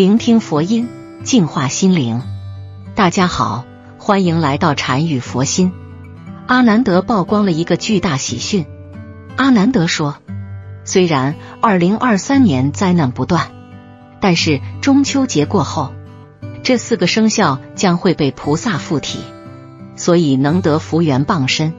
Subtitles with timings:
[0.00, 0.88] 聆听佛音，
[1.24, 2.22] 净化心灵。
[2.94, 3.66] 大家好，
[3.98, 5.72] 欢迎来到禅语佛心。
[6.46, 8.64] 阿南德曝光了一个巨大喜讯。
[9.36, 10.16] 阿南德说，
[10.86, 13.50] 虽然二零二三年灾难不断，
[14.22, 15.92] 但是中秋节过后，
[16.62, 19.18] 这四个生肖将会被菩萨附体，
[19.96, 21.74] 所以能得福缘傍身，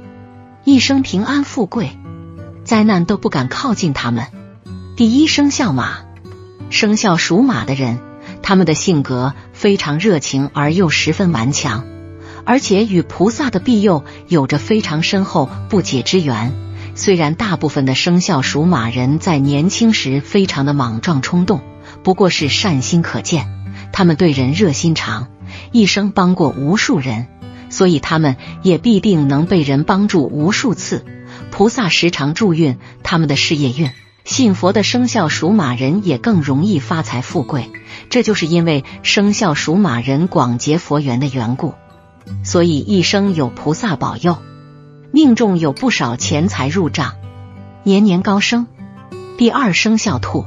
[0.63, 1.97] 一生平安富贵，
[2.63, 4.27] 灾难都不敢靠近他们。
[4.95, 6.01] 第一生肖马，
[6.69, 7.99] 生肖属马的人，
[8.51, 11.85] 他们的性格非常热情而又十分顽强，
[12.43, 16.51] 而且与菩萨的庇佑有着非常深厚不解之缘。
[16.93, 21.61] 虽然大部分的生肖属马人在年轻时非常的莽撞冲动，
[22.03, 23.47] 不过是善心可见，
[23.93, 25.29] 他们对人热心肠，
[25.71, 27.27] 一生帮过无数人，
[27.69, 31.05] 所以他们也必定能被人帮助无数次。
[31.51, 33.91] 菩萨时常助运他们的事业运。
[34.31, 37.69] 信佛的生肖属马人也更容易发财富贵，
[38.09, 41.73] 这就是因为生肖属马人广结佛缘的缘故，
[42.41, 44.37] 所以一生有菩萨保佑。
[45.11, 47.15] 命中有不少钱财入账，
[47.83, 48.67] 年年高升。
[49.37, 50.45] 第二生肖兔，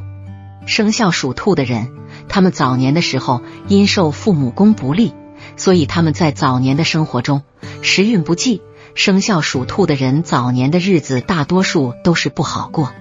[0.65, 1.93] 生肖属兔的人，
[2.27, 5.13] 他们早年的时候因受父母宫不利，
[5.59, 7.43] 所以他们在早年的生活中
[7.83, 8.63] 时运不济。
[8.95, 12.93] 生肖属兔的人早年的日子大多数都是不好过，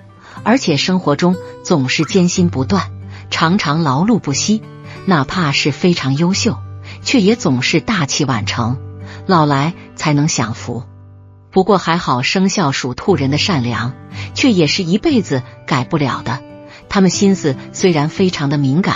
[0.43, 2.91] 而且生活中总是艰辛不断，
[3.29, 4.61] 常常劳碌不息。
[5.05, 6.57] 哪怕是非常优秀，
[7.01, 8.77] 却也总是大器晚成，
[9.27, 10.83] 老来才能享福。
[11.51, 13.93] 不过还好，生肖属兔人的善良，
[14.33, 16.41] 却也是一辈子改不了的。
[16.89, 18.95] 他们心思虽然非常的敏感，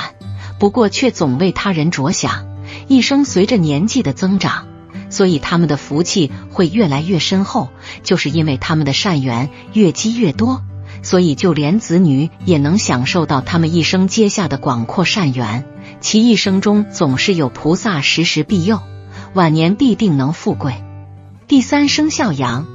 [0.59, 2.47] 不过却总为他人着想。
[2.87, 4.67] 一生随着年纪的增长，
[5.09, 7.69] 所以他们的福气会越来越深厚。
[8.03, 10.63] 就是因为他们的善缘越积越多，
[11.07, 15.63] 所以就连子女也能享受到他们一生接下的广阔善缘。
[16.01, 18.81] 其一生中总是有菩萨时时庇佑，
[19.33, 20.73] 晚年必定能富贵。
[21.47, 22.67] 第三生肖羊，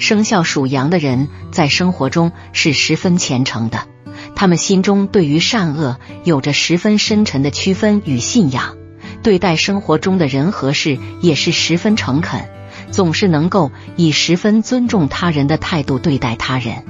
[0.00, 3.86] 生肖属羊的人在生活中是十分虔诚的，
[4.34, 8.74] 他们心中对于善恶有着十分深沉的区分与信仰，
[9.22, 12.48] 对待生活中的人和事也是十分诚恳，
[12.90, 16.82] 总是能够以十分尊重他人的态度对待他人。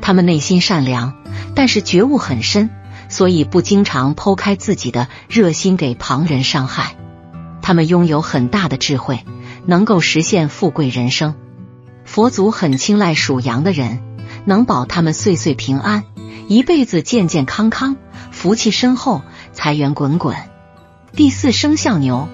[0.00, 1.14] 他们内心善良，
[1.54, 2.70] 但是觉悟很深，
[3.08, 6.96] 所以不经常剖开自己的热心给旁人伤害。
[7.62, 9.24] 他们拥有很大的智慧。
[9.66, 11.36] 能够实现富贵人生，
[12.04, 14.02] 佛祖很青睐属羊的人，
[14.44, 16.04] 能保他们岁岁平安，
[16.48, 17.96] 一辈子健健康康，
[18.30, 19.22] 福气深厚，
[19.54, 20.36] 财源滚滚。
[21.16, 22.28] 第四生肖牛，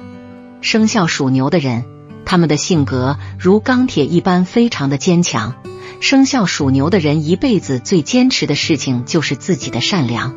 [0.61, 1.85] 生肖属牛的人，
[2.25, 5.55] 他们的性格如钢铁一般，非常的坚强。
[6.01, 10.35] 生肖属牛的人一辈子最坚持的事情就是自己的善良，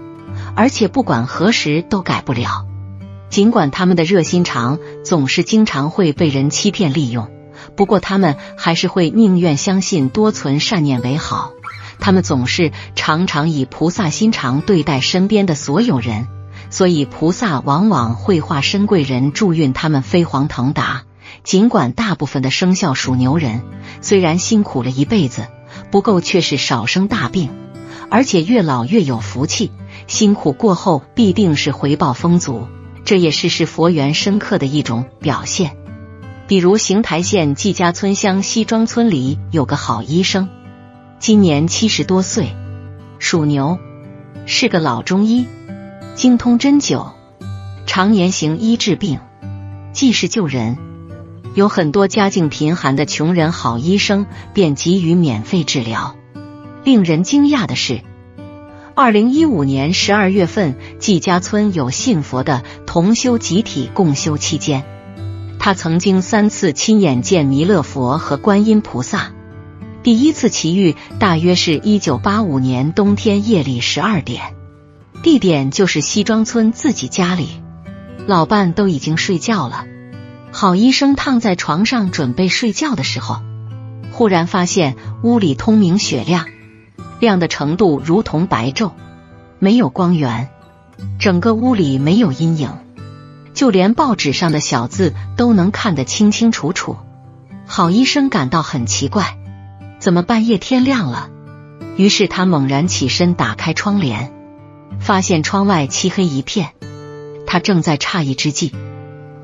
[0.55, 2.67] 而且不管何时都改不了。
[3.29, 7.29] 尽管他们的热心肠总是经常会被人欺骗利用，
[7.77, 11.53] 不过他们还是会宁愿相信多存善念为好。
[11.97, 16.27] 他们总是常常以菩萨心肠对待身边的所有人，
[16.69, 21.03] 所以菩萨往往会化身贵人助运他们飞黄腾达。
[21.43, 23.61] 尽管大部分的生肖属牛人
[24.01, 25.47] 虽然辛苦了一辈子，
[25.91, 27.49] 不够却是少生大病，
[28.09, 29.71] 而且越老越有福气。
[30.07, 32.67] 辛苦过后必定是回报丰足。
[33.05, 35.75] 这也是是佛缘深刻的一种表现。
[36.47, 40.47] 比如邢台县季家村乡西庄村里有个好医生，
[41.19, 42.55] 今年七十多岁，
[43.19, 43.77] 属牛，
[44.45, 45.45] 是个老中医，
[46.15, 47.11] 精通针灸，
[47.85, 49.19] 常年行医治病，
[49.91, 50.77] 济世救人。
[51.53, 56.15] 有很多家境贫寒的穷人，好医生便给予免费治疗。
[56.83, 58.01] 令人惊讶的是。
[58.95, 64.83] 二零一五年十二月份，季家村有信佛的同修集体共修期间，
[65.57, 69.31] 他曾经三次亲眼见弥勒佛和观音菩萨。
[70.03, 74.53] 第一次奇遇大约是一九八五年冬天夜里十二点，
[75.23, 77.47] 地点就是西庄村自己家里，
[78.27, 79.85] 老伴都已经睡觉了。
[80.63, 83.41] 好医生躺在床上准备睡觉的时候，
[84.13, 86.45] 忽然发现屋里通明雪亮。
[87.19, 88.93] 亮的程度如同白昼，
[89.59, 90.51] 没有光源，
[91.19, 92.69] 整个屋里没有阴影，
[93.53, 96.95] 就连报纸上的小字都能看得清清楚楚。
[97.65, 99.37] 好医生感到很奇怪，
[99.99, 101.29] 怎么半夜天亮了？
[101.97, 104.31] 于是他猛然起身，打开窗帘，
[105.01, 106.69] 发现窗外漆黑一片。
[107.45, 108.73] 他正在诧异之际，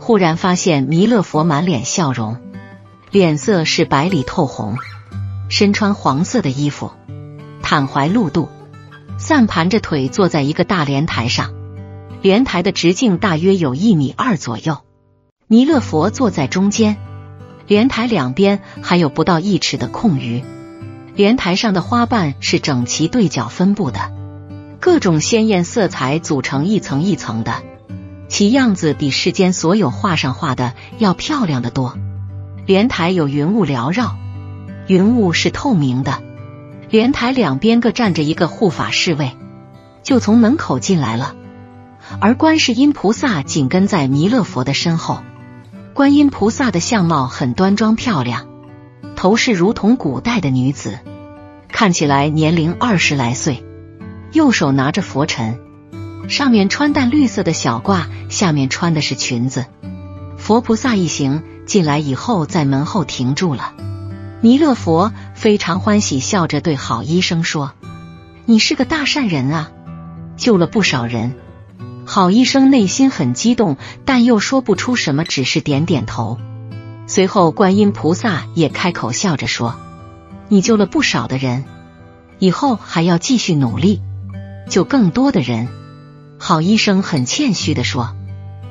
[0.09, 2.37] 忽然发现弥勒佛满脸笑容，
[3.11, 4.75] 脸色是白里透红，
[5.49, 6.89] 身穿黄色的衣服。
[7.61, 8.49] 袒怀露肚，
[9.19, 11.53] 散盘着腿坐在一个大莲台上，
[12.23, 14.79] 莲台的直径大约有一米二左右，
[15.45, 16.97] 弥勒佛坐在中间，
[17.67, 20.43] 莲台两边还有不到一尺的空余。
[21.13, 24.11] 莲台上的花瓣是整齐对角分布的，
[24.79, 27.61] 各种鲜艳色彩组成一层一层的，
[28.29, 31.97] 其样子比世间所有画上画的要漂亮的多。
[32.65, 34.15] 莲台有云雾缭绕，
[34.87, 36.21] 云雾是透明的。
[36.89, 39.35] 莲台两边各站着一个护法侍卫，
[40.03, 41.35] 就从门口进来了。
[42.21, 45.19] 而观世音菩萨紧跟在弥勒佛的身后。
[45.93, 48.47] 观音菩萨的相貌很端庄漂亮，
[49.15, 50.99] 头饰如同古代的女子，
[51.67, 53.65] 看起来年龄二十来岁。
[54.31, 55.59] 右手拿着佛尘，
[56.29, 59.65] 上面穿淡绿色的小褂，下面穿的是裙子。
[60.37, 63.73] 佛菩萨一行进来以后，在门后停住了。
[64.41, 67.73] 弥勒佛非常欢喜，笑着对好医生说
[68.45, 69.71] ：“你是个大善人啊，
[70.37, 71.33] 救了不少人。”
[72.05, 76.37] 好医生内心很激动，但又说不出什么，只是点点头。
[77.07, 79.75] 随后，观音菩萨也开口笑着说
[80.47, 81.65] ：“你救了不少的人，
[82.37, 84.01] 以后还要继续努力，
[84.69, 85.67] 救更多的人。”
[86.39, 88.15] 好医生很谦虚的说：“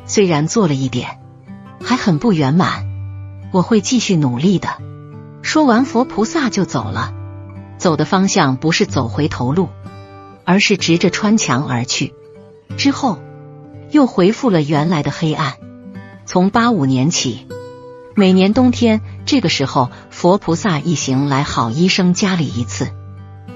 [0.05, 1.21] 虽然做了一点，
[1.81, 2.87] 还很不圆满，
[3.53, 4.69] 我会继续努力的。”
[5.43, 7.15] 说完，佛菩萨就走了，
[7.77, 9.69] 走的方向不是走回头路，
[10.45, 12.15] 而是直着穿墙而去。
[12.77, 13.21] 之后。
[13.91, 15.55] 又恢复了原来的黑暗。
[16.27, 17.47] 从八五年起，
[18.15, 22.93] 每年冬天这个时候，佛菩萨一行来好医生家里一次，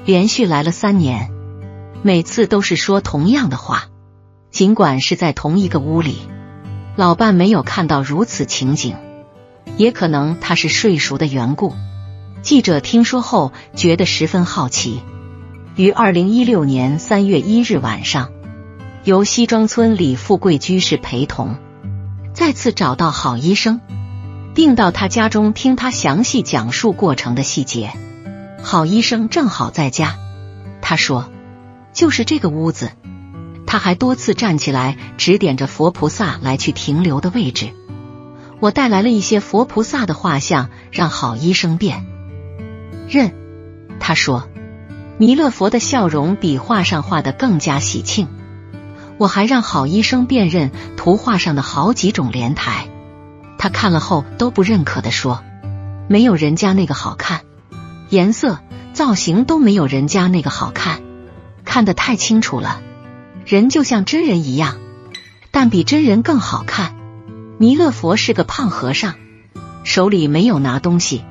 [0.07, 1.31] 连续来了三年，
[2.01, 3.89] 每次都是说同样的话。
[4.53, 6.19] 尽管是在同一个屋里，
[6.95, 8.97] 老伴没有看到如此情景，
[9.79, 11.75] 也可能他是睡熟的缘故。
[12.43, 15.01] 记者听说后觉得十分好奇，
[15.75, 18.31] 于二零一六年三月一日晚上。
[19.05, 21.57] 由西庄村李富贵居士陪同，
[22.35, 23.81] 再次找到好医生，
[24.55, 27.91] 并到他家中听他详细讲述过程的细节。
[28.63, 30.19] 好医生正好在家，
[30.83, 31.31] 他说
[31.95, 32.91] ：“就是这个屋子。”
[33.73, 37.71] 他还多次站起来指点着佛菩萨来去停留的位置。
[38.61, 42.05] 我带来了一些佛菩萨的画像，让好医生辨
[43.09, 43.33] 认。
[43.99, 44.47] 他说
[45.17, 48.29] ：“弥勒佛的笑容比画上画的更加喜庆。”
[49.17, 52.91] 我还让好医生辨认图画上的好几种莲台，
[53.57, 55.43] 他看了后都不认可的说
[56.11, 57.41] ：“没有人家那个好看，
[58.11, 58.59] 颜色
[58.93, 61.01] 造型都没有人家那个好看，
[61.65, 62.83] 看得太清楚了，
[63.47, 64.79] 人就像真人一样，
[65.51, 66.97] 但比真人更好看。”
[67.59, 69.15] 弥勒佛是个胖和尚，
[69.85, 71.23] 手里没有拿东西，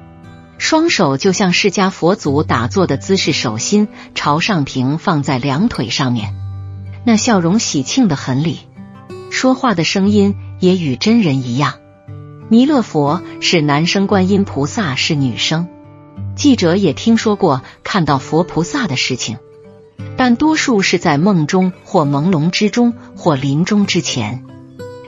[0.58, 6.34] 双手就像释迦佛祖打坐的姿势，手心朝上平放在两腿上面。
[7.04, 8.60] 那笑容喜庆的很理，
[9.30, 11.74] 说话的声音也与真人一样。
[12.50, 15.68] 弥勒佛是男生，观音菩萨是女生。
[16.36, 19.38] 记者也听说过看到佛菩萨的事情，
[20.18, 24.44] 但多数是在梦中或朦胧之中或临终之前。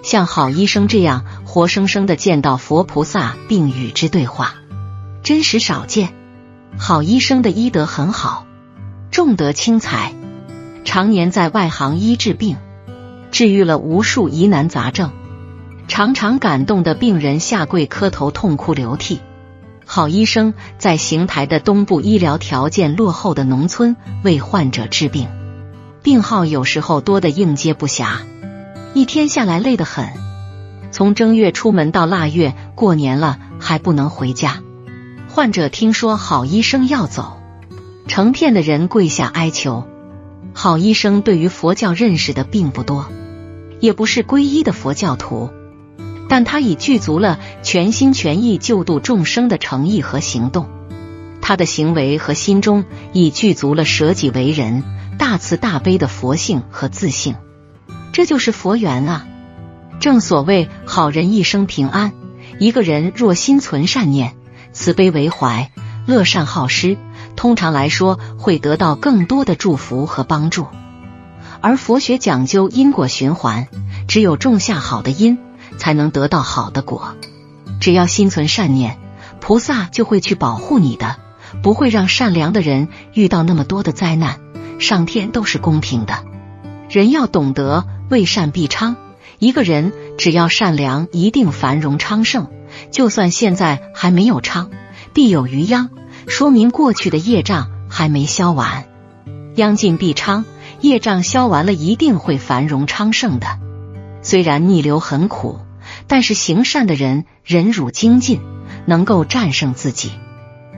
[0.01, 4.56] 像好医生这样活生生的见到佛菩萨并与之对话，
[5.24, 6.13] 真实少见。
[6.78, 8.45] 好医生的医德很好，
[9.12, 10.13] 重德轻财。
[10.84, 12.58] 常年在外行医治病，
[13.32, 15.12] 治愈了无数疑难杂症，
[15.88, 19.22] 常常感动的病人下跪磕头痛哭流涕。
[19.95, 25.27] 好医生在邢台的东部医疗条件落后的农村为患者治病，
[26.01, 28.15] 病号有时候多的应接不暇，
[28.95, 30.07] 一天下来累得很。
[30.89, 34.63] 从正月出门到腊月过年了还不能回家，
[35.29, 37.38] 患者听说好医生要走，
[38.07, 39.88] 成片的人跪下哀求。
[40.53, 43.05] 好医生对于佛教认识的并不多，
[43.79, 45.51] 也不是皈依的佛教徒，
[46.34, 50.68] 但他已具足了全心全意救度众生的诚意和行动。
[51.42, 54.84] 他的行为和心中已具足了舍己为人、
[55.20, 57.36] 大慈大悲的佛性和自信。
[58.13, 59.28] 这就是佛缘啊！
[60.00, 62.13] 正所谓好人一生平安。
[62.58, 64.34] 一个人若心存善念、
[64.72, 65.70] 慈悲为怀、
[66.08, 66.98] 乐善好施。
[67.36, 70.66] 通常来说，会得到更多的祝福和帮助。
[71.62, 73.68] 而佛学讲究因果循环，
[74.08, 75.38] 只有种下好的因，
[75.77, 77.15] 才能得到好的果。
[77.80, 78.98] 只要心存善念，
[79.39, 81.18] 菩萨就会去保护你的，
[81.62, 84.39] 不会让善良的人遇到那么多的灾难。
[84.80, 86.24] 上天都是公平的，
[86.89, 88.96] 人要懂得为善必昌。
[89.39, 92.48] 一个人只要善良，一定繁荣昌盛。
[92.92, 94.72] 就算现在还没有昌，
[95.13, 95.89] 必有余殃。
[96.27, 98.86] 说明过去的业障还没消完，
[99.56, 100.46] 殃尽必昌，
[100.80, 103.60] 业障消完了，一定会繁荣昌盛的。
[104.22, 105.60] 虽然逆流很苦，
[106.07, 108.41] 但是行善的人忍辱精进，
[108.86, 110.12] 能够战胜自己。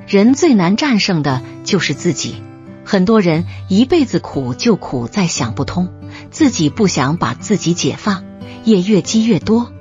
[0.08, 2.36] 人最难战胜的就是自己。
[2.84, 5.92] 很多人一辈子苦就苦在想不通，
[6.30, 8.24] 自己不想把自己解放，
[8.64, 9.72] 业越积越多。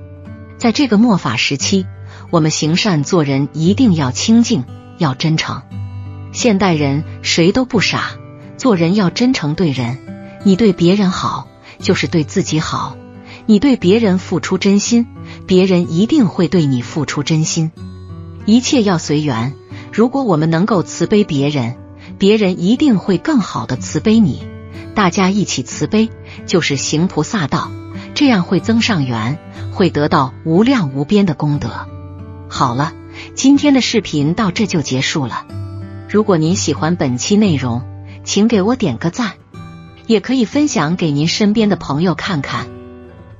[0.56, 1.86] 在这个末法时期，
[2.30, 4.64] 我们行善做人一定要清净，
[4.96, 5.62] 要真诚。
[6.32, 8.12] 现代人谁都不傻，
[8.56, 9.98] 做人要真诚对人。
[10.42, 11.46] 你对别人好，
[11.80, 12.96] 就是对自己好。
[13.44, 15.06] 你对别人付出真心，
[15.46, 17.72] 别人一定会对你付出真心。
[18.46, 19.54] 一切要随缘。
[19.92, 21.76] 如果我们能够慈悲别人，
[22.18, 24.46] 别人一定会更好的慈悲你。
[24.94, 26.10] 大家一起慈悲，
[26.46, 27.70] 就是行菩萨道，
[28.14, 29.38] 这样会增上缘，
[29.72, 31.86] 会得到无量无边的功德。
[32.48, 32.92] 好了，
[33.34, 35.46] 今天的视频到这就结束了。
[36.08, 37.82] 如果您喜欢本期内容，
[38.24, 39.32] 请给我点个赞，
[40.06, 42.66] 也可以分享给您身边的朋友看看。